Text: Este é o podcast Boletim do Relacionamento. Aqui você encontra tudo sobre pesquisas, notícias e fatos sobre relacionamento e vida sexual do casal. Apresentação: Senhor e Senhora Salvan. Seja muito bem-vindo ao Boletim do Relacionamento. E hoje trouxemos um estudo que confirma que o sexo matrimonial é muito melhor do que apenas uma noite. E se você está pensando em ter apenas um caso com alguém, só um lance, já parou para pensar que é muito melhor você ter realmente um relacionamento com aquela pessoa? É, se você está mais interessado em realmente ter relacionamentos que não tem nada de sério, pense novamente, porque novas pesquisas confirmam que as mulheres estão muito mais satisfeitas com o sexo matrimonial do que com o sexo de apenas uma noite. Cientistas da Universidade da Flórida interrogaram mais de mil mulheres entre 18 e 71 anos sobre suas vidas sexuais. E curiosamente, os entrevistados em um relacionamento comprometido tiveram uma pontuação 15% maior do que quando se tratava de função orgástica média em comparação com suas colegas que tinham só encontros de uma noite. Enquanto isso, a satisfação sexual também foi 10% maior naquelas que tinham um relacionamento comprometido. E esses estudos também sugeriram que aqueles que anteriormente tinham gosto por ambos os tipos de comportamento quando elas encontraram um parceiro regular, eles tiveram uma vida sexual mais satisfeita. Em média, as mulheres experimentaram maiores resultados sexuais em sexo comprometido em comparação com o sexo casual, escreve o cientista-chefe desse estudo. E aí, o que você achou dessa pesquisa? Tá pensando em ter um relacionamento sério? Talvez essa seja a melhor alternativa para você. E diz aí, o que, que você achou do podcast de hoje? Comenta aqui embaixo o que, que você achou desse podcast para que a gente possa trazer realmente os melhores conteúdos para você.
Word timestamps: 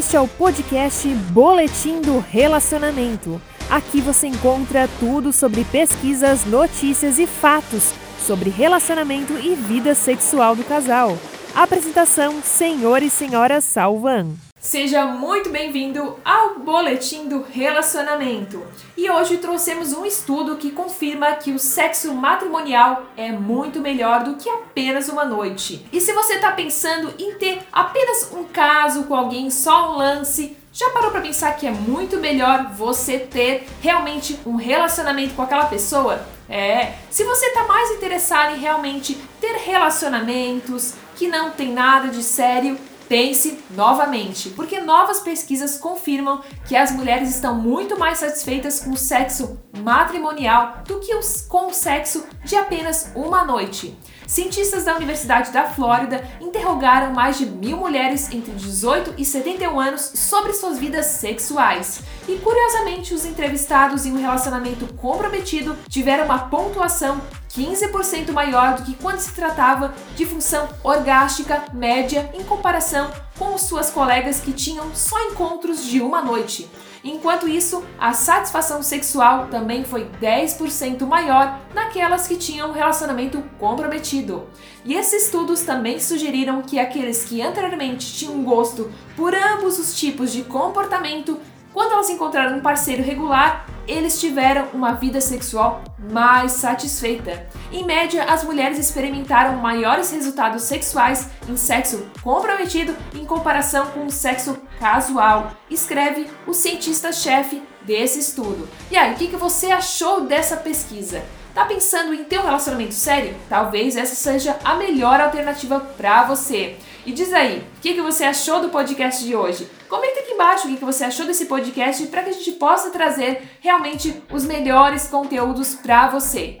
Este 0.00 0.16
é 0.16 0.20
o 0.20 0.26
podcast 0.26 1.06
Boletim 1.30 2.00
do 2.00 2.20
Relacionamento. 2.20 3.38
Aqui 3.68 4.00
você 4.00 4.28
encontra 4.28 4.88
tudo 4.98 5.30
sobre 5.30 5.62
pesquisas, 5.62 6.46
notícias 6.46 7.18
e 7.18 7.26
fatos 7.26 7.92
sobre 8.18 8.48
relacionamento 8.48 9.34
e 9.34 9.54
vida 9.54 9.94
sexual 9.94 10.56
do 10.56 10.64
casal. 10.64 11.18
Apresentação: 11.54 12.40
Senhor 12.42 13.02
e 13.02 13.10
Senhora 13.10 13.60
Salvan. 13.60 14.36
Seja 14.60 15.06
muito 15.06 15.48
bem-vindo 15.48 16.18
ao 16.22 16.58
Boletim 16.58 17.26
do 17.26 17.42
Relacionamento. 17.50 18.62
E 18.94 19.10
hoje 19.10 19.38
trouxemos 19.38 19.94
um 19.94 20.04
estudo 20.04 20.56
que 20.56 20.70
confirma 20.70 21.32
que 21.32 21.50
o 21.50 21.58
sexo 21.58 22.12
matrimonial 22.12 23.06
é 23.16 23.32
muito 23.32 23.80
melhor 23.80 24.22
do 24.22 24.34
que 24.34 24.50
apenas 24.50 25.08
uma 25.08 25.24
noite. 25.24 25.86
E 25.90 25.98
se 25.98 26.12
você 26.12 26.34
está 26.34 26.52
pensando 26.52 27.10
em 27.18 27.36
ter 27.36 27.62
apenas 27.72 28.30
um 28.34 28.44
caso 28.44 29.04
com 29.04 29.14
alguém, 29.14 29.50
só 29.50 29.94
um 29.94 29.96
lance, 29.96 30.54
já 30.74 30.90
parou 30.90 31.10
para 31.10 31.22
pensar 31.22 31.56
que 31.56 31.66
é 31.66 31.70
muito 31.70 32.18
melhor 32.18 32.70
você 32.74 33.18
ter 33.18 33.66
realmente 33.80 34.38
um 34.44 34.56
relacionamento 34.56 35.32
com 35.32 35.40
aquela 35.40 35.64
pessoa? 35.64 36.20
É, 36.50 36.96
se 37.08 37.24
você 37.24 37.46
está 37.46 37.64
mais 37.64 37.92
interessado 37.92 38.54
em 38.54 38.58
realmente 38.58 39.16
ter 39.40 39.56
relacionamentos 39.56 40.92
que 41.16 41.28
não 41.28 41.50
tem 41.50 41.72
nada 41.72 42.08
de 42.08 42.22
sério, 42.22 42.78
pense 43.10 43.58
novamente, 43.70 44.50
porque 44.50 44.78
novas 44.78 45.18
pesquisas 45.18 45.76
confirmam 45.76 46.40
que 46.68 46.76
as 46.76 46.92
mulheres 46.92 47.28
estão 47.28 47.56
muito 47.56 47.98
mais 47.98 48.18
satisfeitas 48.18 48.78
com 48.78 48.90
o 48.90 48.96
sexo 48.96 49.58
matrimonial 49.82 50.84
do 50.86 51.00
que 51.00 51.12
com 51.48 51.66
o 51.66 51.74
sexo 51.74 52.24
de 52.44 52.54
apenas 52.54 53.10
uma 53.16 53.44
noite. 53.44 53.98
Cientistas 54.28 54.84
da 54.84 54.94
Universidade 54.94 55.50
da 55.50 55.64
Flórida 55.64 56.24
interrogaram 56.40 57.12
mais 57.12 57.36
de 57.36 57.46
mil 57.46 57.76
mulheres 57.76 58.30
entre 58.32 58.52
18 58.52 59.14
e 59.18 59.24
71 59.24 59.80
anos 59.80 60.12
sobre 60.14 60.52
suas 60.52 60.78
vidas 60.78 61.06
sexuais. 61.06 62.02
E 62.28 62.36
curiosamente, 62.36 63.12
os 63.12 63.24
entrevistados 63.24 64.06
em 64.06 64.12
um 64.12 64.20
relacionamento 64.20 64.86
comprometido 64.94 65.76
tiveram 65.88 66.26
uma 66.26 66.38
pontuação 66.38 67.20
15% 67.50 68.32
maior 68.32 68.76
do 68.76 68.82
que 68.82 68.94
quando 68.94 69.18
se 69.18 69.32
tratava 69.32 69.92
de 70.14 70.24
função 70.24 70.68
orgástica 70.84 71.64
média 71.72 72.30
em 72.32 72.44
comparação 72.44 73.10
com 73.38 73.58
suas 73.58 73.90
colegas 73.90 74.40
que 74.40 74.52
tinham 74.52 74.94
só 74.94 75.18
encontros 75.26 75.84
de 75.84 76.00
uma 76.00 76.22
noite. 76.22 76.70
Enquanto 77.02 77.48
isso, 77.48 77.82
a 77.98 78.12
satisfação 78.12 78.82
sexual 78.82 79.48
também 79.48 79.84
foi 79.84 80.04
10% 80.20 81.06
maior 81.06 81.58
naquelas 81.74 82.28
que 82.28 82.36
tinham 82.36 82.68
um 82.68 82.72
relacionamento 82.72 83.42
comprometido. 83.58 84.46
E 84.84 84.94
esses 84.94 85.24
estudos 85.24 85.62
também 85.62 85.98
sugeriram 85.98 86.60
que 86.62 86.78
aqueles 86.78 87.24
que 87.24 87.40
anteriormente 87.40 88.12
tinham 88.12 88.42
gosto 88.44 88.92
por 89.16 89.34
ambos 89.34 89.78
os 89.78 89.98
tipos 89.98 90.30
de 90.30 90.42
comportamento 90.42 91.40
quando 91.72 91.92
elas 91.92 92.10
encontraram 92.10 92.58
um 92.58 92.60
parceiro 92.60 93.02
regular, 93.02 93.66
eles 93.90 94.20
tiveram 94.20 94.68
uma 94.72 94.92
vida 94.92 95.20
sexual 95.20 95.82
mais 95.98 96.52
satisfeita. 96.52 97.46
Em 97.72 97.84
média, 97.84 98.24
as 98.24 98.44
mulheres 98.44 98.78
experimentaram 98.78 99.56
maiores 99.56 100.10
resultados 100.10 100.62
sexuais 100.62 101.28
em 101.48 101.56
sexo 101.56 102.06
comprometido 102.22 102.96
em 103.14 103.24
comparação 103.24 103.86
com 103.86 104.06
o 104.06 104.10
sexo 104.10 104.56
casual, 104.78 105.52
escreve 105.68 106.26
o 106.46 106.54
cientista-chefe 106.54 107.62
desse 107.82 108.20
estudo. 108.20 108.68
E 108.90 108.96
aí, 108.96 109.14
o 109.14 109.16
que 109.16 109.36
você 109.36 109.70
achou 109.72 110.22
dessa 110.22 110.56
pesquisa? 110.56 111.22
Tá 111.54 111.64
pensando 111.64 112.14
em 112.14 112.24
ter 112.24 112.38
um 112.38 112.44
relacionamento 112.44 112.94
sério? 112.94 113.34
Talvez 113.48 113.96
essa 113.96 114.14
seja 114.14 114.56
a 114.64 114.74
melhor 114.74 115.20
alternativa 115.20 115.80
para 115.80 116.24
você. 116.24 116.76
E 117.04 117.12
diz 117.12 117.32
aí, 117.32 117.58
o 117.76 117.80
que, 117.80 117.94
que 117.94 118.02
você 118.02 118.24
achou 118.24 118.60
do 118.60 118.68
podcast 118.68 119.24
de 119.24 119.34
hoje? 119.34 119.68
Comenta 119.88 120.20
aqui 120.20 120.32
embaixo 120.32 120.66
o 120.66 120.70
que, 120.70 120.76
que 120.76 120.84
você 120.84 121.04
achou 121.04 121.26
desse 121.26 121.46
podcast 121.46 122.06
para 122.06 122.22
que 122.22 122.30
a 122.30 122.32
gente 122.32 122.52
possa 122.52 122.90
trazer 122.90 123.42
realmente 123.60 124.22
os 124.30 124.44
melhores 124.44 125.08
conteúdos 125.08 125.74
para 125.74 126.08
você. 126.08 126.58